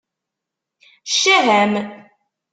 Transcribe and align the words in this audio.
Ccah-am! 1.11 1.73